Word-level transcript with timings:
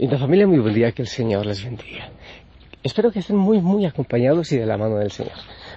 Linda 0.00 0.16
familia, 0.16 0.46
muy 0.46 0.58
buen 0.60 0.72
día, 0.72 0.92
que 0.92 1.02
el 1.02 1.08
Señor 1.08 1.44
les 1.44 1.62
bendiga. 1.62 2.08
Espero 2.82 3.12
que 3.12 3.18
estén 3.18 3.36
muy, 3.36 3.60
muy 3.60 3.84
acompañados 3.84 4.50
y 4.50 4.56
de 4.56 4.64
la 4.64 4.78
mano 4.78 4.96
del 4.96 5.10
Señor. 5.10 5.34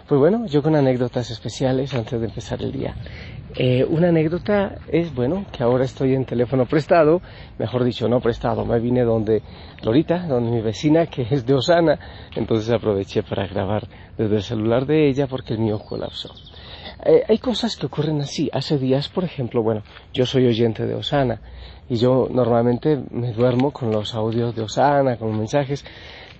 Pues 0.07 0.17
bueno, 0.17 0.45
yo 0.45 0.63
con 0.63 0.77
anécdotas 0.77 1.29
especiales 1.29 1.93
antes 1.93 2.21
de 2.21 2.27
empezar 2.27 2.61
el 2.61 2.71
día. 2.71 2.95
Eh, 3.53 3.83
una 3.83 4.07
anécdota 4.07 4.77
es, 4.87 5.13
bueno, 5.13 5.45
que 5.51 5.61
ahora 5.61 5.83
estoy 5.83 6.13
en 6.13 6.23
teléfono 6.23 6.65
prestado, 6.65 7.21
mejor 7.59 7.83
dicho, 7.83 8.07
no 8.07 8.21
prestado, 8.21 8.63
me 8.63 8.79
vine 8.79 9.03
donde 9.03 9.41
Lorita, 9.81 10.25
donde 10.25 10.51
mi 10.51 10.61
vecina, 10.61 11.07
que 11.07 11.27
es 11.29 11.45
de 11.45 11.55
Osana, 11.55 11.99
entonces 12.33 12.71
aproveché 12.71 13.23
para 13.23 13.45
grabar 13.45 13.89
desde 14.17 14.37
el 14.37 14.41
celular 14.41 14.85
de 14.85 15.09
ella 15.09 15.27
porque 15.27 15.55
el 15.55 15.59
mío 15.59 15.79
colapsó. 15.79 16.29
Eh, 17.05 17.23
hay 17.27 17.37
cosas 17.37 17.75
que 17.75 17.85
ocurren 17.85 18.21
así. 18.21 18.49
Hace 18.53 18.77
días, 18.77 19.09
por 19.09 19.23
ejemplo, 19.23 19.61
bueno, 19.61 19.83
yo 20.13 20.25
soy 20.25 20.45
oyente 20.45 20.85
de 20.85 20.95
Osana 20.95 21.41
y 21.89 21.95
yo 21.97 22.27
normalmente 22.31 22.99
me 23.11 23.33
duermo 23.33 23.71
con 23.71 23.91
los 23.91 24.15
audios 24.15 24.55
de 24.55 24.61
Osana, 24.61 25.17
con 25.17 25.37
mensajes. 25.37 25.83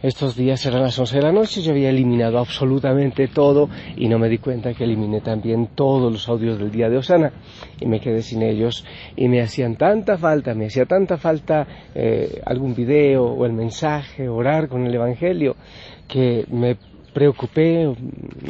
Estos 0.02 0.35
días 0.35 0.65
eran 0.65 0.81
las 0.81 0.99
11 0.99 1.15
de 1.15 1.21
la 1.21 1.31
noche, 1.31 1.61
yo 1.61 1.71
había 1.71 1.89
eliminado 1.89 2.38
absolutamente 2.38 3.29
todo 3.29 3.69
y 3.95 4.09
no 4.09 4.19
me 4.19 4.27
di 4.27 4.38
cuenta 4.38 4.73
que 4.73 4.83
eliminé 4.83 5.21
también 5.21 5.67
todos 5.75 6.11
los 6.11 6.27
audios 6.27 6.59
del 6.59 6.71
día 6.71 6.89
de 6.89 6.97
Osana 6.97 7.31
y 7.80 7.85
me 7.85 8.02
quedé 8.02 8.21
sin 8.21 8.41
ellos 8.41 8.85
y 9.16 9.30
me 9.30 9.41
hacían 9.41 9.77
tanta 9.77 10.17
falta, 10.17 10.53
me 10.55 10.66
hacía 10.66 10.85
tanta 10.85 11.17
falta 11.17 11.66
eh, 11.95 12.41
algún 12.45 12.75
video 12.75 13.23
o 13.23 13.45
el 13.45 13.53
mensaje, 13.53 14.27
orar 14.27 14.67
con 14.67 14.85
el 14.85 14.93
Evangelio, 14.93 15.55
que 16.05 16.45
me 16.52 16.75
preocupé, 17.13 17.94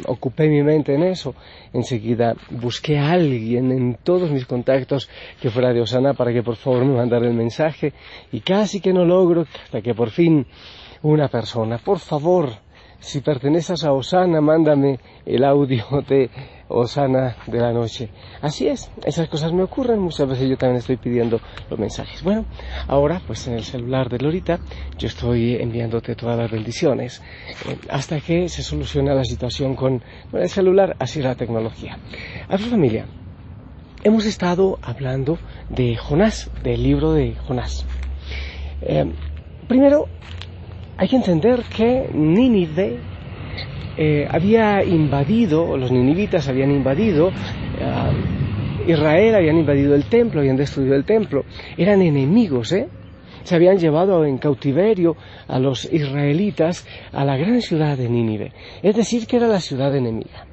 ocupé 0.06 0.48
mi 0.48 0.62
mente 0.62 0.94
en 0.94 1.02
eso. 1.04 1.34
Enseguida 1.72 2.34
busqué 2.50 2.98
a 2.98 3.12
alguien 3.12 3.70
en 3.70 3.94
todos 4.02 4.30
mis 4.30 4.46
contactos 4.46 5.08
que 5.40 5.50
fuera 5.50 5.72
de 5.72 5.80
Osana 5.80 6.14
para 6.14 6.32
que 6.32 6.42
por 6.42 6.56
favor 6.56 6.84
me 6.84 6.96
mandara 6.96 7.26
el 7.26 7.34
mensaje 7.34 7.92
y 8.32 8.40
casi 8.40 8.80
que 8.80 8.92
no 8.92 9.04
logro 9.04 9.46
hasta 9.64 9.80
que 9.82 9.94
por 9.94 10.10
fin 10.10 10.46
una 11.02 11.28
persona, 11.28 11.78
por 11.78 11.98
favor, 11.98 12.48
si 12.98 13.20
perteneces 13.20 13.84
a 13.84 13.92
Osana, 13.92 14.40
mándame 14.40 14.98
el 15.26 15.44
audio 15.44 15.84
de 16.08 16.30
Osana 16.68 17.36
de 17.46 17.60
la 17.60 17.72
noche. 17.72 18.10
Así 18.40 18.68
es, 18.68 18.90
esas 19.04 19.28
cosas 19.28 19.52
me 19.52 19.62
ocurren, 19.62 20.00
muchas 20.00 20.28
veces 20.28 20.48
yo 20.48 20.56
también 20.56 20.78
estoy 20.78 20.96
pidiendo 20.96 21.40
los 21.68 21.78
mensajes. 21.78 22.22
Bueno, 22.22 22.46
ahora 22.86 23.20
pues 23.26 23.46
en 23.46 23.54
el 23.54 23.64
celular 23.64 24.08
de 24.08 24.18
Lorita 24.18 24.60
yo 24.98 25.08
estoy 25.08 25.56
enviándote 25.56 26.14
todas 26.14 26.38
las 26.38 26.50
bendiciones 26.50 27.22
eh, 27.68 27.76
hasta 27.90 28.20
que 28.20 28.48
se 28.48 28.62
solucione 28.62 29.14
la 29.14 29.24
situación 29.24 29.76
con, 29.76 30.02
el 30.32 30.48
celular, 30.48 30.96
así 30.98 31.20
la 31.20 31.34
tecnología. 31.34 31.98
A 32.48 32.56
tu 32.56 32.64
familia, 32.64 33.06
hemos 34.02 34.24
estado 34.26 34.78
hablando 34.82 35.38
de 35.68 35.96
Jonás, 35.96 36.50
del 36.62 36.82
libro 36.82 37.12
de 37.12 37.34
Jonás. 37.46 37.86
Eh, 38.82 39.12
primero, 39.68 40.08
hay 40.96 41.08
que 41.08 41.16
entender 41.16 41.62
que 41.64 42.08
Nínive 42.12 43.13
eh, 43.96 44.26
había 44.28 44.82
invadido, 44.84 45.76
los 45.76 45.92
ninivitas 45.92 46.48
habían 46.48 46.70
invadido 46.72 47.28
eh, 47.28 48.90
Israel, 48.90 49.36
habían 49.36 49.58
invadido 49.58 49.94
el 49.94 50.04
templo, 50.06 50.40
habían 50.40 50.56
destruido 50.56 50.94
el 50.94 51.04
templo, 51.04 51.44
eran 51.76 52.02
enemigos, 52.02 52.72
¿eh? 52.72 52.88
Se 53.44 53.54
habían 53.54 53.78
llevado 53.78 54.24
en 54.24 54.38
cautiverio 54.38 55.16
a 55.46 55.58
los 55.58 55.84
israelitas 55.92 56.86
a 57.12 57.24
la 57.24 57.36
gran 57.36 57.60
ciudad 57.60 57.96
de 57.96 58.08
Nínive, 58.08 58.52
es 58.82 58.96
decir, 58.96 59.26
que 59.26 59.36
era 59.36 59.46
la 59.46 59.60
ciudad 59.60 59.94
enemiga. 59.94 60.46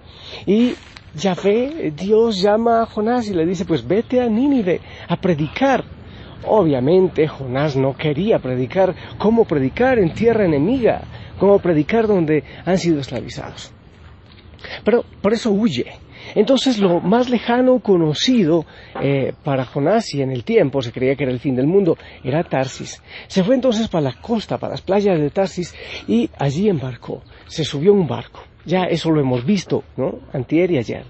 Y 0.46 0.74
Yahvé, 1.16 1.94
Dios 1.96 2.42
llama 2.42 2.82
a 2.82 2.86
Jonás 2.86 3.30
y 3.30 3.34
le 3.34 3.46
dice, 3.46 3.66
pues 3.66 3.88
vete 3.88 4.22
a 4.22 4.28
Nínive 4.28 4.82
a 5.08 5.16
predicar. 5.16 5.84
Obviamente 6.44 7.28
Jonás 7.28 7.76
no 7.76 7.96
quería 7.96 8.40
predicar, 8.40 8.96
¿cómo 9.18 9.46
predicar 9.46 10.00
en 10.00 10.14
tierra 10.14 10.46
enemiga? 10.46 11.02
Como 11.42 11.58
predicar 11.58 12.06
donde 12.06 12.44
han 12.66 12.78
sido 12.78 13.00
esclavizados. 13.00 13.74
Pero 14.86 15.04
por 15.24 15.34
eso 15.34 15.50
huye. 15.50 15.88
Entonces 16.36 16.78
lo 16.78 17.00
más 17.00 17.32
lejano 17.32 17.80
conocido 17.80 18.64
eh, 19.02 19.34
para 19.44 19.66
Jonás 19.66 20.14
y 20.14 20.22
en 20.22 20.30
el 20.30 20.44
tiempo 20.44 20.84
se 20.84 20.92
creía 20.92 21.16
que 21.16 21.24
era 21.24 21.34
el 21.34 21.40
fin 21.40 21.56
del 21.56 21.66
mundo 21.66 21.98
era 22.24 22.44
Tarsis. 22.44 23.02
Se 23.26 23.44
fue 23.44 23.56
entonces 23.56 23.88
para 23.88 24.04
la 24.04 24.22
costa, 24.22 24.60
para 24.60 24.74
las 24.74 24.84
playas 24.84 25.20
de 25.20 25.32
Tarsis 25.32 25.74
y 26.08 26.30
allí 26.38 26.70
embarcó. 26.70 27.24
Se 27.48 27.64
subió 27.64 27.92
un 27.92 28.08
barco. 28.08 28.44
Ya 28.64 28.84
eso 28.84 29.10
lo 29.10 29.20
hemos 29.20 29.44
visto, 29.44 29.84
¿no? 29.98 30.20
Antier 30.34 30.70
y 30.70 30.78
ayer. 30.78 31.06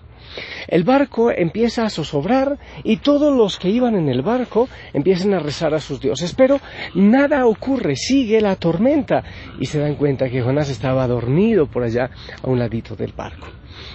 El 0.67 0.83
barco 0.83 1.31
empieza 1.31 1.85
a 1.85 1.89
zozobrar 1.89 2.57
y 2.83 2.97
todos 2.97 3.35
los 3.35 3.57
que 3.57 3.69
iban 3.69 3.95
en 3.95 4.09
el 4.09 4.21
barco 4.21 4.69
empiezan 4.93 5.33
a 5.33 5.39
rezar 5.39 5.73
a 5.73 5.79
sus 5.79 5.99
dioses. 5.99 6.33
Pero 6.33 6.59
nada 6.95 7.45
ocurre, 7.45 7.95
sigue 7.95 8.41
la 8.41 8.55
tormenta 8.55 9.23
y 9.59 9.65
se 9.65 9.79
dan 9.79 9.95
cuenta 9.95 10.29
que 10.29 10.41
Jonás 10.41 10.69
estaba 10.69 11.07
dormido 11.07 11.67
por 11.67 11.83
allá 11.83 12.09
a 12.41 12.49
un 12.49 12.59
ladito 12.59 12.95
del 12.95 13.13
barco. 13.13 13.47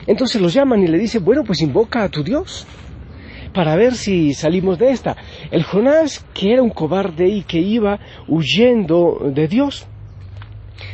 Entonces 0.07 0.41
los 0.41 0.53
llaman 0.53 0.83
y 0.83 0.89
le 0.89 0.99
dicen, 0.99 1.25
bueno, 1.25 1.45
pues 1.45 1.61
invoca 1.63 2.03
a 2.03 2.09
tu 2.09 2.23
Dios 2.23 2.67
para 3.53 3.77
ver 3.77 3.95
si 3.95 4.35
salimos 4.35 4.79
de 4.79 4.91
esta. 4.91 5.17
El 5.51 5.63
Jonás, 5.63 6.25
que 6.35 6.53
era 6.53 6.63
un 6.63 6.71
cobarde 6.71 7.27
y 7.29 7.43
que 7.43 7.59
iba 7.59 7.99
huyendo 8.29 9.31
de 9.33 9.49
Dios, 9.49 9.87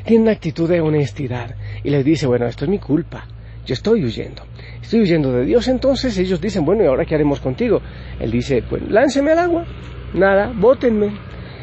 tiene 0.05 0.23
una 0.23 0.33
actitud 0.33 0.69
de 0.69 0.81
honestidad 0.81 1.57
y 1.83 1.91
le 1.91 2.05
dice, 2.05 2.27
bueno, 2.27 2.47
esto 2.47 2.65
es 2.65 2.71
mi 2.71 2.79
culpa, 2.79 3.27
yo 3.67 3.75
estoy 3.75 4.05
huyendo 4.05 4.45
estoy 4.83 5.01
huyendo 5.01 5.33
de 5.33 5.45
Dios. 5.45 5.69
Entonces 5.69 6.19
ellos 6.19 6.41
dicen, 6.41 6.65
bueno, 6.65 6.83
¿y 6.83 6.87
ahora 6.87 7.05
qué 7.05 7.15
haremos 7.15 7.41
contigo? 7.41 7.81
Él 8.21 8.31
dice, 8.31 8.63
pues 8.69 8.83
lánceme 8.91 9.33
al 9.33 9.39
agua, 9.39 9.65
nada, 10.13 10.53
bótenme. 10.55 11.13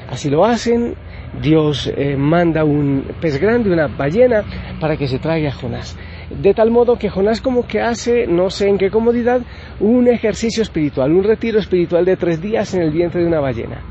Así 0.10 0.30
lo 0.30 0.44
hacen, 0.44 0.96
Dios 1.40 1.92
eh, 1.96 2.16
manda 2.18 2.64
un 2.64 3.06
pez 3.22 3.40
grande, 3.40 3.70
una 3.70 3.88
ballena, 3.88 4.44
para 4.80 4.98
que 4.98 5.08
se 5.08 5.20
traiga 5.20 5.50
a 5.50 5.54
Jonás. 5.54 5.96
De 6.30 6.54
tal 6.54 6.72
modo 6.72 6.98
que 6.98 7.10
Jonás 7.10 7.42
como 7.42 7.68
que 7.68 7.80
hace, 7.80 8.26
no 8.26 8.50
sé 8.50 8.68
en 8.68 8.78
qué 8.78 8.90
comodidad, 8.90 9.42
un 9.80 10.08
ejercicio 10.08 10.64
espiritual, 10.64 11.12
un 11.12 11.24
retiro 11.24 11.60
espiritual 11.60 12.06
de 12.06 12.18
tres 12.18 12.42
días 12.42 12.74
en 12.74 12.82
el 12.82 12.92
vientre 12.92 13.22
de 13.22 13.28
una 13.28 13.40
ballena. 13.40 13.84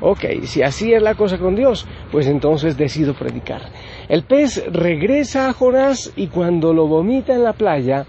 Ok, 0.00 0.24
si 0.42 0.62
así 0.62 0.92
es 0.92 1.02
la 1.02 1.14
cosa 1.14 1.38
con 1.38 1.54
Dios, 1.54 1.86
pues 2.10 2.26
entonces 2.26 2.76
decido 2.76 3.14
predicar. 3.14 3.62
El 4.08 4.24
pez 4.24 4.64
regresa 4.72 5.48
a 5.48 5.52
Jonás 5.52 6.12
y 6.16 6.28
cuando 6.28 6.72
lo 6.72 6.86
vomita 6.86 7.34
en 7.34 7.42
la 7.42 7.52
playa, 7.52 8.06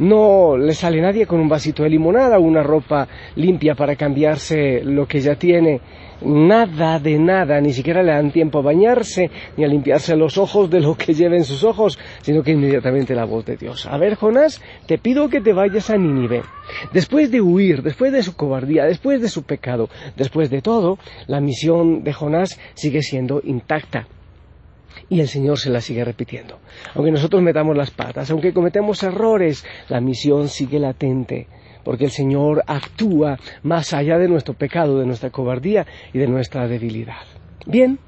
no 0.00 0.56
le 0.56 0.72
sale 0.74 1.00
nadie 1.00 1.26
con 1.26 1.40
un 1.40 1.48
vasito 1.48 1.82
de 1.82 1.90
limonada 1.90 2.38
una 2.38 2.62
ropa 2.62 3.06
limpia 3.36 3.74
para 3.74 3.96
cambiarse 3.96 4.82
lo 4.82 5.06
que 5.06 5.20
ya 5.20 5.34
tiene. 5.36 5.80
Nada 6.22 6.98
de 6.98 7.18
nada, 7.18 7.60
ni 7.60 7.72
siquiera 7.72 8.02
le 8.02 8.12
dan 8.12 8.30
tiempo 8.30 8.58
a 8.58 8.62
bañarse 8.62 9.30
ni 9.56 9.64
a 9.64 9.68
limpiarse 9.68 10.16
los 10.16 10.36
ojos 10.36 10.68
de 10.70 10.80
lo 10.80 10.94
que 10.94 11.14
lleven 11.14 11.44
sus 11.44 11.64
ojos, 11.64 11.98
sino 12.20 12.42
que 12.42 12.52
inmediatamente 12.52 13.14
la 13.14 13.24
voz 13.24 13.44
de 13.46 13.56
Dios. 13.56 13.86
A 13.86 13.96
ver, 13.96 14.16
Jonás, 14.16 14.60
te 14.86 14.98
pido 14.98 15.28
que 15.28 15.40
te 15.40 15.52
vayas 15.52 15.88
a 15.90 15.96
Nínive. 15.96 16.42
Después 16.92 17.30
de 17.30 17.40
huir, 17.40 17.82
después 17.82 18.12
de 18.12 18.22
su 18.22 18.36
cobardía, 18.36 18.84
después 18.84 19.20
de 19.20 19.28
su 19.28 19.44
pecado, 19.44 19.88
después 20.16 20.50
de 20.50 20.62
todo, 20.62 20.98
la 21.26 21.40
misión 21.40 22.04
de 22.04 22.12
Jonás 22.12 22.58
sigue 22.74 23.02
siendo 23.02 23.40
intacta 23.44 24.06
y 25.10 25.20
el 25.20 25.28
Señor 25.28 25.58
se 25.58 25.68
la 25.68 25.82
sigue 25.82 26.04
repitiendo. 26.04 26.60
Aunque 26.94 27.10
nosotros 27.10 27.42
metamos 27.42 27.76
las 27.76 27.90
patas, 27.90 28.30
aunque 28.30 28.54
cometemos 28.54 29.02
errores, 29.02 29.66
la 29.88 30.00
misión 30.00 30.48
sigue 30.48 30.78
latente, 30.78 31.48
porque 31.84 32.04
el 32.04 32.10
Señor 32.10 32.62
actúa 32.66 33.38
más 33.62 33.92
allá 33.92 34.16
de 34.16 34.28
nuestro 34.28 34.54
pecado, 34.54 34.98
de 34.98 35.06
nuestra 35.06 35.30
cobardía 35.30 35.86
y 36.14 36.18
de 36.18 36.28
nuestra 36.28 36.66
debilidad. 36.68 37.39
Bien, 37.66 37.98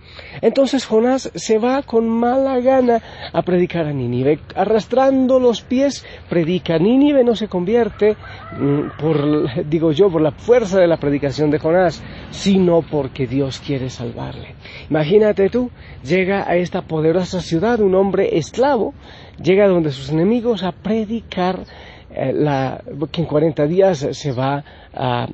entonces 0.41 0.87
Jonás 0.87 1.31
se 1.35 1.59
va 1.59 1.83
con 1.83 2.09
mala 2.09 2.59
gana 2.61 3.03
a 3.33 3.43
predicar 3.43 3.87
a 3.87 3.93
Nínive. 3.93 4.39
Arrastrando 4.55 5.39
los 5.39 5.61
pies, 5.61 6.07
predica. 6.31 6.79
Nínive 6.79 7.23
no 7.23 7.37
se 7.37 7.49
convierte, 7.49 8.17
mm, 8.59 8.99
por, 8.99 9.67
digo 9.69 9.93
yo, 9.93 10.11
por 10.11 10.23
la 10.23 10.33
fuerza 10.33 10.81
de 10.81 10.87
la 10.87 10.97
predicación 10.97 11.51
de 11.51 11.59
Jonás, 11.59 12.03
sino 12.31 12.81
porque 12.81 13.27
Dios 13.27 13.60
quiere 13.60 13.91
salvarle. 13.91 14.54
Imagínate 14.89 15.51
tú, 15.51 15.71
llega 16.03 16.48
a 16.48 16.57
esta 16.57 16.83
poderosa 16.83 17.41
ciudad 17.41 17.81
un 17.81 17.95
hombre 17.95 18.39
esclavo, 18.39 18.95
llega 19.43 19.69
donde 19.69 19.93
sus 19.93 20.10
enemigos 20.10 20.63
a 20.63 20.72
predicar 20.72 21.60
eh, 22.14 22.32
la, 22.32 22.82
que 23.10 23.20
en 23.20 23.26
40 23.26 23.66
días 23.66 24.06
se 24.10 24.32
va 24.32 24.64
a, 24.94 25.28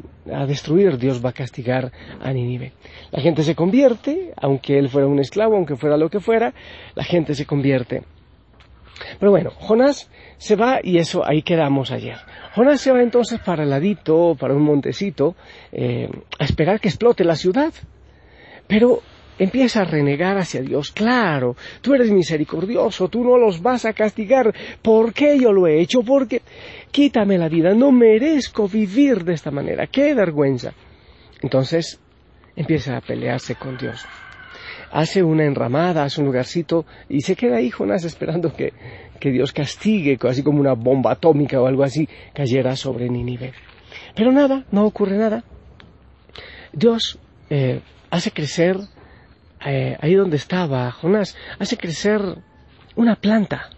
destruir, 0.47 0.99
Dios 0.99 1.25
va 1.25 1.31
a 1.31 1.33
castigar 1.33 1.91
a 2.21 2.33
Nínive. 2.33 2.73
La 3.11 3.21
gente 3.21 3.43
se 3.43 3.55
convierte, 3.55 4.33
aunque 4.37 4.79
él 4.79 4.89
fuera 4.89 5.07
un 5.07 5.19
esclavo, 5.19 5.57
aunque 5.57 5.77
fuera 5.77 5.97
lo 5.97 6.09
que 6.09 6.21
fuera, 6.21 6.53
la 6.95 7.05
gente 7.05 7.35
se 7.35 7.47
convierte. 7.47 8.03
Pero 9.19 9.31
bueno, 9.31 9.51
Jonás 9.51 10.11
se 10.39 10.57
va 10.57 10.81
y 10.83 10.99
eso 10.99 11.27
ahí 11.27 11.43
quedamos 11.43 11.91
ayer. 11.91 12.19
Jonás 12.55 12.81
se 12.81 12.93
va 12.93 13.03
entonces 13.03 13.41
para 13.41 13.63
el 13.63 13.71
ladito, 13.71 14.37
para 14.39 14.55
un 14.55 14.63
montecito, 14.63 15.35
eh, 15.73 16.09
a 16.39 16.45
esperar 16.45 16.81
que 16.81 16.89
explote 16.89 17.25
la 17.25 17.37
ciudad. 17.37 17.73
Pero 18.67 19.01
empieza 19.39 19.83
a 19.83 19.85
renegar 19.85 20.37
hacia 20.39 20.61
Dios. 20.61 20.93
Claro, 20.93 21.57
tú 21.81 21.95
eres 21.95 22.11
misericordioso, 22.11 23.09
tú 23.09 23.25
no 23.25 23.39
los 23.39 23.63
vas 23.63 23.85
a 23.85 23.93
castigar. 23.93 24.55
¿Por 24.83 25.13
qué 25.13 25.39
yo 25.39 25.53
lo 25.53 25.67
he 25.67 25.81
hecho? 25.81 26.03
Porque 26.03 26.43
quítame 26.91 27.39
la 27.39 27.49
vida, 27.49 27.75
no 27.75 27.93
merezco 27.93 28.69
vivir 28.69 29.25
de 29.25 29.35
esta 29.35 29.51
manera. 29.51 29.87
¡Qué 29.87 30.15
vergüenza! 30.15 30.73
Entonces 31.43 32.01
empieza 32.57 32.97
a 32.97 33.01
pelearse 33.01 33.55
con 33.55 33.77
Dios. 33.79 34.05
hace 34.91 35.23
una 35.23 35.45
enramada, 35.45 36.05
hace 36.05 36.21
un 36.21 36.27
lugarcito 36.27 36.87
y 37.11 37.21
se 37.21 37.37
queda 37.37 37.57
ahí 37.57 37.71
Jonás 37.71 38.05
esperando 38.05 38.53
que, 38.55 38.73
que 39.21 39.31
Dios 39.31 39.53
castigue, 39.53 40.19
así 40.23 40.43
como 40.43 40.61
una 40.61 40.73
bomba 40.73 41.13
atómica 41.13 41.61
o 41.61 41.67
algo 41.67 41.85
así 41.85 42.09
cayera 42.35 42.75
sobre 42.75 43.09
Nínive. 43.09 43.53
Pero 44.15 44.33
nada, 44.33 44.65
no 44.73 44.87
ocurre 44.87 45.19
nada. 45.19 45.45
Dios 46.73 47.19
eh, 47.51 47.81
hace 48.11 48.31
crecer, 48.31 48.77
eh, 49.65 49.97
ahí 50.01 50.15
donde 50.15 50.37
estaba 50.37 50.91
Jonás, 50.91 51.37
hace 51.59 51.77
crecer 51.77 52.21
una 52.97 53.17
planta, 53.17 53.71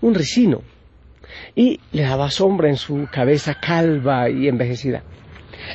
un 0.00 0.14
ricino, 0.14 0.62
y 1.54 1.80
le 1.92 2.02
daba 2.02 2.30
sombra 2.30 2.68
en 2.68 2.76
su 2.76 3.08
cabeza 3.10 3.54
calva 3.54 4.28
y 4.30 4.48
envejecida. 4.48 5.02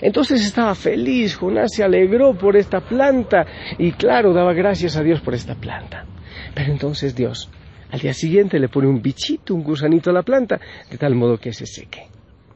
Entonces 0.02 0.46
estaba 0.46 0.76
feliz, 0.76 1.36
Jonás 1.36 1.72
se 1.74 1.84
alegró 1.84 2.34
por 2.34 2.56
esta 2.56 2.82
planta 2.82 3.46
y 3.78 3.92
claro, 3.94 4.34
daba 4.34 4.54
gracias 4.54 4.96
a 4.96 5.04
Dios 5.04 5.22
por 5.22 5.34
esta 5.34 5.56
planta. 5.56 6.06
Pero 6.54 6.72
entonces 6.72 7.16
Dios 7.16 7.50
al 7.92 8.00
día 8.00 8.14
siguiente 8.14 8.60
le 8.60 8.70
pone 8.70 8.88
un 8.88 9.02
bichito, 9.02 9.56
un 9.56 9.64
gusanito 9.64 10.12
a 10.12 10.14
la 10.14 10.22
planta, 10.22 10.60
de 10.90 10.98
tal 10.98 11.16
modo 11.16 11.38
que 11.38 11.54
se 11.54 11.66
seque. 11.66 12.08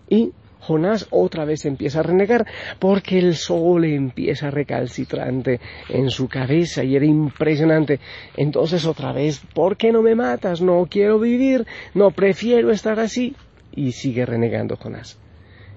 Y 0.09 0.31
Jonás 0.63 1.07
otra 1.09 1.43
vez 1.43 1.65
empieza 1.65 1.99
a 1.99 2.03
renegar 2.03 2.47
porque 2.79 3.19
el 3.19 3.35
sol 3.35 3.83
empieza 3.83 4.49
recalcitrante 4.49 5.59
en 5.89 6.09
su 6.09 6.29
cabeza 6.29 6.83
y 6.83 6.95
era 6.95 7.05
impresionante. 7.05 7.99
Entonces 8.37 8.85
otra 8.85 9.11
vez, 9.11 9.41
¿por 9.53 9.75
qué 9.75 9.91
no 9.91 10.01
me 10.01 10.15
matas? 10.15 10.61
No 10.61 10.87
quiero 10.89 11.19
vivir, 11.19 11.67
no 11.93 12.11
prefiero 12.11 12.71
estar 12.71 12.99
así. 12.99 13.35
Y 13.75 13.91
sigue 13.91 14.25
renegando 14.25 14.77
Jonás. 14.77 15.19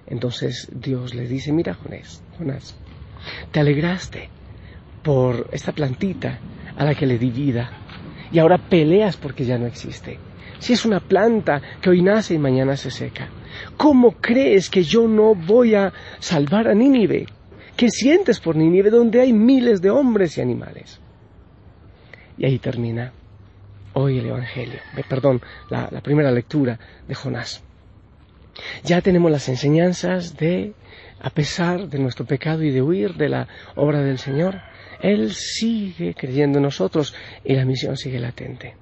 Entonces 0.07 0.69
Dios 0.73 1.15
le 1.15 1.27
dice, 1.27 1.53
mira 1.53 1.75
Jonás, 1.75 2.23
Jonás, 2.39 2.77
te 3.51 3.59
alegraste 3.59 4.29
por 5.03 5.49
esta 5.51 5.73
plantita 5.73 6.39
a 6.77 6.85
la 6.85 6.95
que 6.95 7.07
le 7.07 7.19
di 7.19 7.31
vida 7.31 7.73
y 8.31 8.39
ahora 8.39 8.59
peleas 8.59 9.17
porque 9.17 9.45
ya 9.45 9.59
no 9.59 9.67
existe. 9.67 10.19
Si 10.61 10.73
es 10.73 10.85
una 10.85 11.01
planta 11.01 11.61
que 11.81 11.91
hoy 11.91 12.03
nace 12.03 12.35
y 12.35 12.39
mañana 12.39 12.77
se 12.77 12.91
seca, 12.91 13.29
¿cómo 13.77 14.13
crees 14.13 14.71
que 14.71 14.83
yo 14.83 15.07
no 15.09 15.35
voy 15.35 15.75
a 15.75 15.93
salvar 16.19 16.69
a 16.69 16.75
Nínive? 16.75 17.27
¿Qué 17.77 17.91
sientes 17.91 18.41
por 18.41 18.57
Nínive 18.57 18.91
donde 18.91 19.21
hay 19.21 19.33
miles 19.33 19.83
de 19.83 19.91
hombres 19.91 20.39
y 20.39 20.41
animales? 20.41 21.01
Y 22.39 22.47
ahí 22.47 22.59
termina 22.59 23.13
hoy 23.93 24.19
el 24.19 24.27
Evangelio, 24.27 24.79
perdón, 25.09 25.41
la, 25.71 25.89
la 25.91 26.01
primera 26.01 26.31
lectura 26.31 26.79
de 27.07 27.15
Jonás. 27.15 27.63
Ya 28.85 29.01
tenemos 29.01 29.31
las 29.31 29.49
enseñanzas 29.49 30.37
de, 30.37 30.73
a 31.21 31.31
pesar 31.31 31.89
de 31.89 31.99
nuestro 31.99 32.25
pecado 32.25 32.63
y 32.63 32.71
de 32.71 32.83
huir 32.83 33.15
de 33.15 33.29
la 33.29 33.49
obra 33.75 34.01
del 34.01 34.19
Señor, 34.19 34.61
Él 35.01 35.33
sigue 35.33 36.15
creyendo 36.15 36.59
en 36.59 36.65
nosotros 36.65 37.15
y 37.45 37.55
la 37.55 37.65
misión 37.65 37.97
sigue 37.97 38.19
latente. 38.19 38.75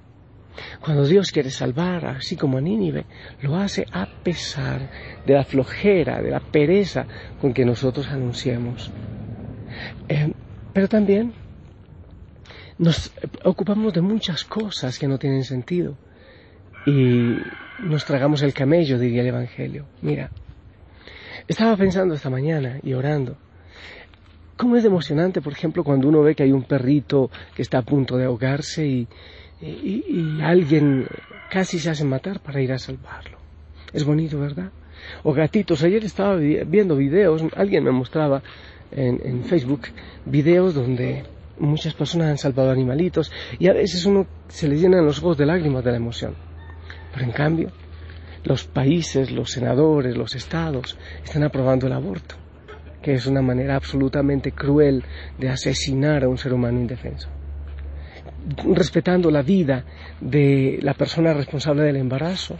Cuando 0.81 1.05
Dios 1.05 1.31
quiere 1.31 1.49
salvar, 1.49 2.05
así 2.05 2.35
como 2.35 2.57
a 2.57 2.61
Nínive, 2.61 3.05
lo 3.41 3.55
hace 3.55 3.85
a 3.91 4.07
pesar 4.23 4.89
de 5.25 5.33
la 5.33 5.43
flojera, 5.43 6.21
de 6.21 6.31
la 6.31 6.39
pereza 6.39 7.05
con 7.41 7.53
que 7.53 7.65
nosotros 7.65 8.07
anunciamos. 8.07 8.91
Eh, 10.07 10.31
pero 10.73 10.87
también 10.87 11.33
nos 12.77 13.11
ocupamos 13.43 13.93
de 13.93 14.01
muchas 14.01 14.43
cosas 14.43 14.99
que 14.99 15.07
no 15.07 15.17
tienen 15.17 15.43
sentido 15.43 15.97
y 16.85 17.37
nos 17.79 18.05
tragamos 18.05 18.41
el 18.41 18.53
camello, 18.53 18.99
diría 18.99 19.21
el 19.21 19.27
Evangelio. 19.27 19.85
Mira, 20.01 20.29
estaba 21.47 21.75
pensando 21.77 22.13
esta 22.13 22.29
mañana 22.29 22.79
y 22.83 22.93
orando. 22.93 23.37
¿Cómo 24.57 24.77
es 24.77 24.85
emocionante, 24.85 25.41
por 25.41 25.51
ejemplo, 25.51 25.83
cuando 25.83 26.07
uno 26.07 26.21
ve 26.21 26.33
que 26.33 26.43
hay 26.43 26.51
un 26.51 26.63
perrito 26.63 27.29
que 27.55 27.61
está 27.61 27.79
a 27.79 27.81
punto 27.81 28.15
de 28.15 28.25
ahogarse 28.25 28.85
y, 28.85 29.07
y, 29.61 30.41
alguien 30.41 31.07
casi 31.49 31.79
se 31.79 31.89
hace 31.89 32.03
matar 32.03 32.39
para 32.39 32.61
ir 32.61 32.71
a 32.71 32.79
salvarlo? 32.79 33.37
Es 33.93 34.03
bonito, 34.03 34.39
¿verdad? 34.39 34.71
O 35.23 35.33
gatitos. 35.33 35.83
Ayer 35.83 36.03
estaba 36.03 36.35
viendo 36.35 36.95
videos, 36.95 37.43
alguien 37.55 37.83
me 37.83 37.91
mostraba 37.91 38.41
en, 38.91 39.21
en 39.23 39.43
Facebook 39.43 39.87
videos 40.25 40.73
donde 40.73 41.23
muchas 41.59 41.93
personas 41.93 42.29
han 42.29 42.37
salvado 42.37 42.71
animalitos 42.71 43.31
y 43.59 43.67
a 43.67 43.73
veces 43.73 44.05
uno 44.05 44.27
se 44.47 44.67
le 44.67 44.77
llenan 44.77 45.05
los 45.05 45.19
ojos 45.19 45.37
de 45.37 45.45
lágrimas 45.45 45.83
de 45.83 45.91
la 45.91 45.97
emoción. 45.97 46.35
Pero 47.13 47.25
en 47.25 47.31
cambio, 47.31 47.71
los 48.43 48.65
países, 48.65 49.31
los 49.31 49.51
senadores, 49.51 50.15
los 50.15 50.35
estados 50.35 50.97
están 51.23 51.43
aprobando 51.43 51.87
el 51.87 51.93
aborto, 51.93 52.35
que 53.01 53.13
es 53.13 53.25
una 53.25 53.41
manera 53.41 53.75
absolutamente 53.75 54.51
cruel 54.51 55.03
de 55.39 55.49
asesinar 55.49 56.23
a 56.23 56.29
un 56.29 56.37
ser 56.37 56.53
humano 56.53 56.79
indefenso. 56.79 57.29
Respetando 58.73 59.31
la 59.31 59.41
vida 59.41 59.83
de 60.21 60.77
la 60.81 60.93
persona 60.93 61.33
responsable 61.33 61.83
del 61.83 61.95
embarazo, 61.95 62.55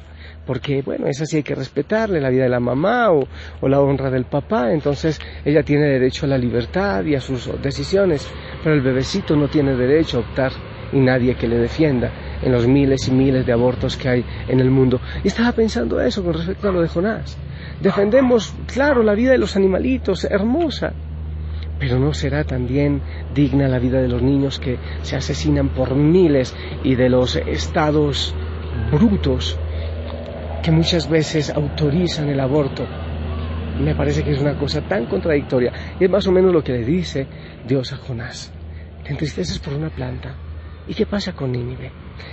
porque 0.45 0.81
bueno, 0.81 1.07
esa 1.07 1.25
sí 1.25 1.37
hay 1.37 1.43
que 1.43 1.55
respetarle, 1.55 2.19
la 2.19 2.29
vida 2.29 2.43
de 2.43 2.49
la 2.49 2.59
mamá 2.59 3.11
o, 3.11 3.27
la 3.67 3.81
honra 3.81 4.09
del 4.09 4.25
papá, 4.25 4.71
entonces 4.71 5.19
ella 5.43 5.63
tiene 5.63 5.87
derecho 5.87 6.25
a 6.25 6.29
la 6.29 6.37
libertad 6.37 7.03
y 7.05 7.15
a 7.15 7.21
sus 7.21 7.49
decisiones, 7.61 8.27
pero 8.63 8.75
el 8.75 8.81
bebecito 8.81 9.35
no 9.35 9.47
tiene 9.47 9.75
derecho 9.75 10.17
a 10.17 10.21
optar 10.21 10.51
y 10.91 10.99
nadie 10.99 11.35
que 11.35 11.47
le 11.47 11.57
defienda 11.57 12.11
en 12.41 12.51
los 12.51 12.67
miles 12.67 13.07
y 13.07 13.11
miles 13.11 13.45
de 13.45 13.53
abortos 13.53 13.97
que 13.97 14.09
hay 14.09 14.25
en 14.47 14.59
el 14.59 14.69
mundo. 14.69 14.99
Y 15.23 15.27
estaba 15.27 15.51
pensando 15.51 15.99
eso 15.99 16.23
con 16.23 16.33
respecto 16.33 16.69
a 16.69 16.71
lo 16.71 16.81
de 16.81 16.87
Jonás. 16.87 17.37
Defendemos, 17.81 18.53
claro, 18.71 19.03
la 19.03 19.15
vida 19.15 19.31
de 19.31 19.37
los 19.37 19.55
animalitos, 19.55 20.23
hermosa, 20.25 20.93
pero 21.79 21.99
no 21.99 22.13
será 22.13 22.43
también 22.43 23.01
digna 23.33 23.67
la 23.67 23.79
vida 23.79 24.01
de 24.01 24.07
los 24.07 24.21
niños 24.21 24.59
que 24.59 24.77
se 25.01 25.15
asesinan 25.15 25.69
por 25.69 25.95
miles 25.95 26.55
y 26.83 26.95
de 26.95 27.09
los 27.09 27.35
estados 27.35 28.33
brutos 28.91 29.57
que 30.63 30.71
muchas 30.71 31.09
veces 31.09 31.49
autorizan 31.49 32.29
el 32.29 32.39
aborto. 32.39 32.85
Me 33.79 33.93
parece 33.93 34.23
que 34.23 34.31
es 34.31 34.39
una 34.39 34.57
cosa 34.57 34.81
tan 34.81 35.05
contradictoria. 35.05 35.71
Y 35.99 36.05
es 36.05 36.09
más 36.09 36.25
o 36.27 36.31
menos 36.31 36.53
lo 36.53 36.63
que 36.63 36.71
le 36.71 36.85
dice 36.85 37.27
Dios 37.67 37.91
a 37.93 37.97
Jonás. 37.97 38.51
Te 39.03 39.11
entristeces 39.11 39.59
por 39.59 39.73
una 39.73 39.89
planta, 39.89 40.35
¿Y 40.87 40.93
qué 40.93 41.05
pasa 41.05 41.33
con 41.33 41.51
Nínive? 41.51 41.91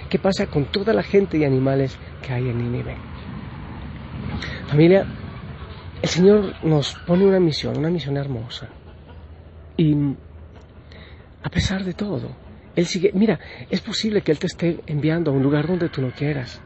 ¿Qué 0.09 0.19
pasa 0.19 0.47
con 0.47 0.67
toda 0.67 0.93
la 0.93 1.03
gente 1.03 1.39
y 1.39 1.45
animales 1.45 1.99
que 2.21 2.33
hay 2.33 2.49
en 2.49 2.59
Nínive? 2.59 2.97
Familia, 4.67 5.07
el 6.03 6.09
Señor 6.09 6.55
nos 6.63 6.95
pone 7.07 7.25
una 7.25 7.41
misión, 7.41 7.79
una 7.79 7.89
misión 7.89 8.17
hermosa. 8.17 8.69
Y 9.83 9.97
a 11.43 11.51
pesar 11.51 11.83
de 11.83 11.93
todo, 11.93 12.37
Él 12.77 12.87
sigue, 12.87 13.11
mira, 13.15 13.41
es 13.69 13.81
posible 13.81 14.23
que 14.23 14.31
Él 14.31 14.39
te 14.39 14.47
esté 14.47 14.81
enviando 14.87 15.33
a 15.33 15.35
un 15.35 15.43
lugar 15.43 15.67
donde 15.67 15.89
tú 15.89 16.01
no 16.01 16.13
quieras. 16.13 16.63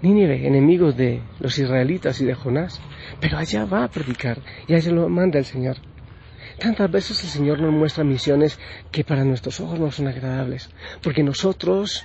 Nínive, 0.00 0.46
enemigos 0.46 0.96
de 0.96 1.22
los 1.40 1.58
israelitas 1.58 2.20
y 2.20 2.24
de 2.24 2.34
Jonás, 2.34 2.80
pero 3.20 3.36
allá 3.36 3.64
va 3.64 3.82
a 3.82 3.88
predicar 3.90 4.38
y 4.68 4.74
allá 4.74 4.92
lo 4.92 5.08
manda 5.08 5.40
el 5.40 5.44
Señor. 5.44 5.76
Tantas 6.60 6.88
veces 6.88 7.24
el 7.24 7.30
Señor 7.30 7.60
nos 7.60 7.72
muestra 7.72 8.04
misiones 8.04 8.60
que 8.92 9.02
para 9.02 9.24
nuestros 9.24 9.58
ojos 9.58 9.80
no 9.80 9.90
son 9.90 10.06
agradables, 10.06 10.70
porque 11.02 11.24
nosotros 11.24 12.04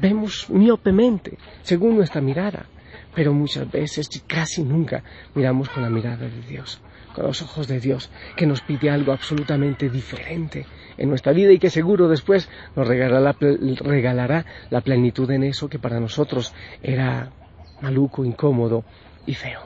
vemos 0.00 0.48
miopemente, 0.48 1.36
según 1.60 1.96
nuestra 1.96 2.22
mirada, 2.22 2.66
pero 3.14 3.34
muchas 3.34 3.70
veces 3.70 4.08
y 4.16 4.20
casi 4.20 4.62
nunca 4.62 5.02
miramos 5.34 5.68
con 5.68 5.82
la 5.82 5.90
mirada 5.90 6.28
de 6.28 6.40
Dios, 6.48 6.80
con 7.18 7.26
los 7.26 7.42
ojos 7.42 7.66
de 7.66 7.80
Dios, 7.80 8.10
que 8.36 8.46
nos 8.46 8.60
pide 8.60 8.90
algo 8.90 9.10
absolutamente 9.12 9.90
diferente 9.90 10.66
en 10.96 11.08
nuestra 11.08 11.32
vida 11.32 11.50
y 11.52 11.58
que 11.58 11.68
seguro 11.68 12.06
después 12.06 12.48
nos 12.76 12.86
regalará, 12.86 13.34
regalará 13.80 14.46
la 14.70 14.80
plenitud 14.82 15.28
en 15.32 15.42
eso 15.42 15.68
que 15.68 15.80
para 15.80 15.98
nosotros 15.98 16.54
era 16.80 17.32
maluco, 17.80 18.24
incómodo 18.24 18.84
y 19.26 19.34
feo. 19.34 19.62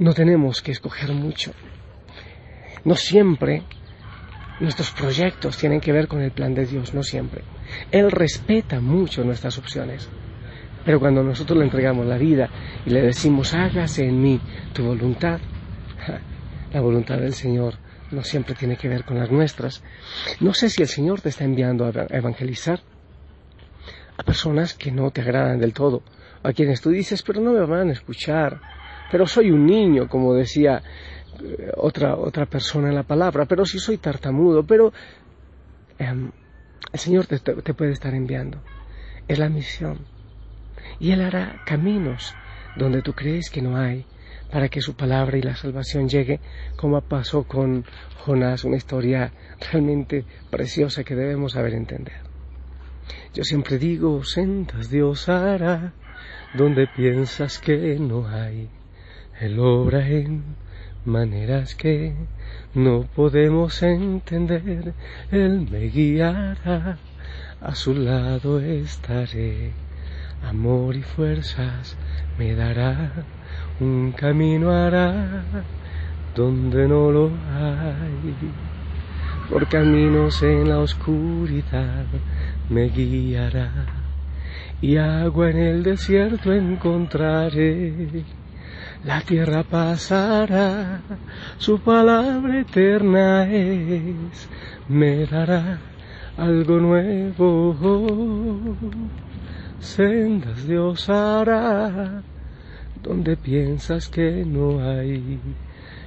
No 0.00 0.12
tenemos 0.12 0.60
que 0.60 0.72
escoger 0.72 1.12
mucho, 1.12 1.52
no 2.84 2.96
siempre 2.96 3.62
nuestros 4.58 4.90
proyectos 4.90 5.56
tienen 5.56 5.80
que 5.80 5.92
ver 5.92 6.08
con 6.08 6.20
el 6.20 6.32
plan 6.32 6.52
de 6.52 6.66
Dios, 6.66 6.94
no 6.94 7.04
siempre. 7.04 7.42
Él 7.92 8.10
respeta 8.10 8.80
mucho 8.80 9.22
nuestras 9.22 9.56
opciones. 9.56 10.08
Pero 10.84 10.98
cuando 10.98 11.22
nosotros 11.22 11.58
le 11.58 11.64
entregamos 11.64 12.06
la 12.06 12.16
vida 12.16 12.48
y 12.84 12.90
le 12.90 13.02
decimos, 13.02 13.54
hágase 13.54 14.06
en 14.06 14.20
mí 14.20 14.40
tu 14.72 14.84
voluntad, 14.84 15.40
la 16.72 16.80
voluntad 16.80 17.18
del 17.18 17.34
Señor 17.34 17.74
no 18.10 18.22
siempre 18.22 18.54
tiene 18.54 18.76
que 18.76 18.88
ver 18.88 19.04
con 19.04 19.18
las 19.18 19.30
nuestras. 19.30 19.82
No 20.40 20.54
sé 20.54 20.70
si 20.70 20.82
el 20.82 20.88
Señor 20.88 21.20
te 21.20 21.30
está 21.30 21.44
enviando 21.44 21.86
a 21.86 22.06
evangelizar 22.10 22.80
a 24.16 24.22
personas 24.22 24.74
que 24.74 24.90
no 24.90 25.10
te 25.10 25.20
agradan 25.20 25.58
del 25.58 25.72
todo, 25.72 26.02
a 26.42 26.52
quienes 26.52 26.80
tú 26.80 26.90
dices, 26.90 27.22
pero 27.22 27.40
no 27.40 27.52
me 27.52 27.66
van 27.66 27.90
a 27.90 27.92
escuchar, 27.92 28.60
pero 29.10 29.26
soy 29.26 29.50
un 29.50 29.66
niño, 29.66 30.08
como 30.08 30.34
decía 30.34 30.82
otra, 31.76 32.16
otra 32.16 32.46
persona 32.46 32.88
en 32.88 32.94
la 32.94 33.02
palabra, 33.02 33.44
pero 33.44 33.66
si 33.66 33.78
soy 33.78 33.98
tartamudo, 33.98 34.64
pero 34.64 34.92
em, 35.98 36.30
el 36.92 36.98
Señor 36.98 37.26
te 37.26 37.74
puede 37.74 37.92
estar 37.92 38.14
enviando. 38.14 38.62
Es 39.28 39.38
la 39.38 39.48
misión. 39.48 40.06
Y 40.98 41.10
Él 41.10 41.20
hará 41.20 41.62
caminos 41.66 42.34
donde 42.76 43.02
tú 43.02 43.12
crees 43.12 43.50
que 43.50 43.60
no 43.60 43.76
hay, 43.76 44.06
para 44.50 44.68
que 44.68 44.80
su 44.80 44.94
palabra 44.94 45.38
y 45.38 45.42
la 45.42 45.56
salvación 45.56 46.08
llegue, 46.08 46.40
como 46.76 47.00
pasó 47.00 47.44
con 47.44 47.84
Jonás, 48.18 48.64
una 48.64 48.76
historia 48.76 49.32
realmente 49.70 50.24
preciosa 50.50 51.04
que 51.04 51.14
debemos 51.14 51.52
saber 51.52 51.74
entender. 51.74 52.26
Yo 53.34 53.44
siempre 53.44 53.78
digo, 53.78 54.24
sentas 54.24 54.90
Dios 54.90 55.28
hará, 55.28 55.92
donde 56.54 56.86
piensas 56.86 57.58
que 57.58 57.98
no 57.98 58.26
hay. 58.26 58.70
Él 59.40 59.58
obra 59.58 60.08
en 60.08 60.42
maneras 61.04 61.74
que 61.74 62.14
no 62.74 63.02
podemos 63.14 63.82
entender. 63.82 64.94
Él 65.30 65.68
me 65.70 65.88
guiará, 65.88 66.98
a 67.60 67.74
su 67.74 67.94
lado 67.94 68.60
estaré. 68.60 69.85
Amor 70.42 70.96
y 70.96 71.02
fuerzas 71.02 71.96
me 72.38 72.54
dará, 72.54 73.12
un 73.80 74.12
camino 74.12 74.70
hará 74.70 75.44
donde 76.34 76.86
no 76.86 77.10
lo 77.10 77.26
hay. 77.26 78.34
Por 79.50 79.68
caminos 79.68 80.42
en 80.42 80.68
la 80.68 80.78
oscuridad 80.78 82.04
me 82.68 82.88
guiará 82.88 83.70
y 84.80 84.96
agua 84.96 85.50
en 85.50 85.58
el 85.58 85.82
desierto 85.82 86.52
encontraré. 86.52 88.24
La 89.04 89.20
tierra 89.20 89.62
pasará, 89.62 91.00
su 91.58 91.78
palabra 91.78 92.60
eterna 92.60 93.44
es, 93.50 94.48
me 94.88 95.26
dará 95.26 95.78
algo 96.36 96.78
nuevo. 96.78 97.76
Sendas 99.80 100.66
Dios 100.66 101.08
hará, 101.08 102.22
donde 103.02 103.36
piensas 103.36 104.08
que 104.08 104.44
no 104.44 104.80
hay. 104.80 105.38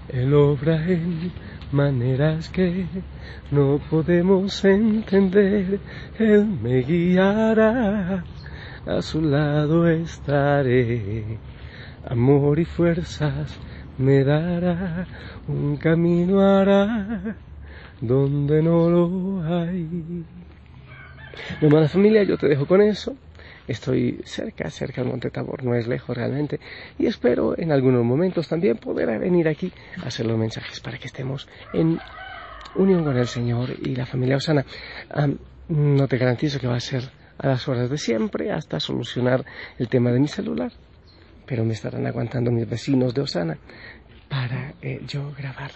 Él 0.09 0.33
obra 0.33 0.83
en 0.87 1.31
maneras 1.71 2.49
que 2.49 2.85
no 3.51 3.79
podemos 3.89 4.63
entender. 4.65 5.79
Él 6.17 6.45
me 6.45 6.81
guiará, 6.81 8.23
a 8.85 9.01
su 9.01 9.21
lado 9.21 9.87
estaré. 9.87 11.37
Amor 12.07 12.59
y 12.59 12.65
fuerzas 12.65 13.59
me 13.97 14.23
dará, 14.23 15.05
un 15.47 15.77
camino 15.77 16.41
hará 16.41 17.35
donde 18.01 18.61
no 18.63 18.89
lo 18.89 19.43
hay. 19.43 20.25
Mi 21.61 21.87
familia, 21.87 22.23
yo 22.23 22.37
te 22.37 22.47
dejo 22.47 22.65
con 22.65 22.81
eso. 22.81 23.15
Estoy 23.69 24.19
cerca, 24.25 24.67
cerca 24.71 25.01
del 25.01 25.11
Monte 25.11 25.29
Tabor, 25.29 25.63
no 25.63 25.75
es 25.75 25.87
lejos 25.87 26.17
realmente, 26.17 26.59
y 26.97 27.05
espero 27.05 27.55
en 27.55 27.71
algunos 27.71 28.03
momentos 28.03 28.47
también 28.47 28.77
poder 28.77 29.19
venir 29.19 29.47
aquí 29.47 29.71
a 30.03 30.07
hacer 30.07 30.25
los 30.25 30.39
mensajes 30.39 30.79
para 30.79 30.97
que 30.97 31.05
estemos 31.05 31.47
en 31.71 31.99
unión 32.73 33.03
con 33.03 33.15
el 33.15 33.27
Señor 33.27 33.69
y 33.79 33.95
la 33.95 34.07
familia 34.07 34.37
Osana. 34.37 34.65
no 35.67 36.07
te 36.07 36.17
garantizo 36.17 36.59
que 36.59 36.65
va 36.65 36.77
a 36.77 36.79
ser 36.79 37.03
a 37.37 37.47
las 37.47 37.67
horas 37.67 37.91
de 37.91 37.99
siempre 37.99 38.51
hasta 38.51 38.79
solucionar 38.79 39.45
el 39.77 39.87
tema 39.87 40.11
de 40.11 40.19
mi 40.19 40.27
celular, 40.27 40.71
pero 41.45 41.63
me 41.63 41.73
estarán 41.73 42.07
aguantando 42.07 42.49
mis 42.49 42.67
vecinos 42.67 43.13
de 43.13 43.21
Osana 43.21 43.55
para 44.29 44.75
eh, 44.81 45.01
yo 45.07 45.33
grabar. 45.37 45.71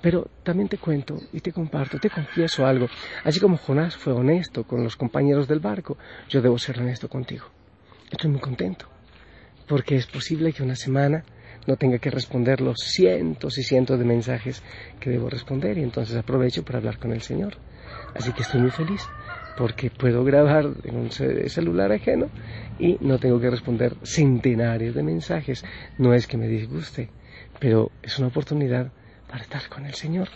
Pero 0.00 0.26
también 0.42 0.68
te 0.68 0.78
cuento 0.78 1.18
y 1.32 1.40
te 1.40 1.52
comparto, 1.52 1.98
te 1.98 2.10
confieso 2.10 2.66
algo. 2.66 2.88
Así 3.22 3.38
como 3.38 3.58
Jonás 3.58 3.96
fue 3.96 4.14
honesto 4.14 4.64
con 4.64 4.82
los 4.82 4.96
compañeros 4.96 5.46
del 5.46 5.60
barco, 5.60 5.98
yo 6.28 6.40
debo 6.40 6.58
ser 6.58 6.80
honesto 6.80 7.08
contigo. 7.08 7.46
Estoy 8.10 8.30
muy 8.30 8.40
contento, 8.40 8.86
porque 9.68 9.96
es 9.96 10.06
posible 10.06 10.52
que 10.52 10.62
una 10.62 10.74
semana 10.74 11.22
no 11.66 11.76
tenga 11.76 11.98
que 11.98 12.10
responder 12.10 12.62
los 12.62 12.78
cientos 12.78 13.58
y 13.58 13.62
cientos 13.62 13.98
de 13.98 14.04
mensajes 14.06 14.62
que 14.98 15.10
debo 15.10 15.28
responder 15.28 15.76
y 15.76 15.82
entonces 15.82 16.16
aprovecho 16.16 16.64
para 16.64 16.78
hablar 16.78 16.98
con 16.98 17.12
el 17.12 17.20
Señor. 17.20 17.54
Así 18.14 18.32
que 18.32 18.42
estoy 18.42 18.60
muy 18.60 18.70
feliz 18.70 19.02
porque 19.58 19.90
puedo 19.90 20.24
grabar 20.24 20.66
en 20.84 20.96
un 20.96 21.10
celular 21.10 21.92
ajeno 21.92 22.30
y 22.78 22.96
no 23.00 23.18
tengo 23.18 23.38
que 23.40 23.50
responder 23.50 23.96
centenares 24.02 24.94
de 24.94 25.02
mensajes. 25.02 25.64
No 25.98 26.14
es 26.14 26.26
que 26.26 26.38
me 26.38 26.48
disguste, 26.48 27.10
pero 27.58 27.90
es 28.02 28.18
una 28.18 28.28
oportunidad 28.28 28.90
para 29.28 29.42
estar 29.42 29.68
con 29.68 29.86
el 29.86 29.94
Señor 29.94 30.28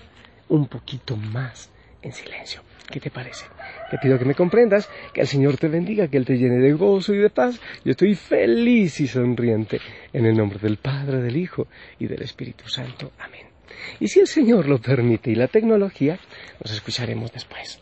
un 0.48 0.66
poquito 0.66 1.16
más 1.16 1.70
en 2.02 2.12
silencio. 2.12 2.62
¿Qué 2.90 3.00
te 3.00 3.10
parece? 3.10 3.46
Te 3.90 3.98
pido 3.98 4.18
que 4.18 4.24
me 4.24 4.34
comprendas, 4.34 4.88
que 5.14 5.22
el 5.22 5.26
Señor 5.26 5.56
te 5.56 5.68
bendiga, 5.68 6.08
que 6.08 6.18
Él 6.18 6.26
te 6.26 6.36
llene 6.36 6.58
de 6.58 6.72
gozo 6.72 7.14
y 7.14 7.18
de 7.18 7.30
paz. 7.30 7.58
Yo 7.84 7.92
estoy 7.92 8.14
feliz 8.14 9.00
y 9.00 9.06
sonriente 9.06 9.80
en 10.12 10.26
el 10.26 10.36
nombre 10.36 10.58
del 10.58 10.76
Padre, 10.76 11.22
del 11.22 11.36
Hijo 11.36 11.68
y 11.98 12.06
del 12.06 12.22
Espíritu 12.22 12.68
Santo. 12.68 13.12
Amén. 13.18 13.46
Y 13.98 14.08
si 14.08 14.20
el 14.20 14.26
Señor 14.26 14.68
lo 14.68 14.78
permite 14.78 15.30
y 15.30 15.34
la 15.34 15.48
tecnología, 15.48 16.18
nos 16.62 16.72
escucharemos 16.72 17.32
después. 17.32 17.80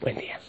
Buen 0.00 0.16
día. 0.18 0.40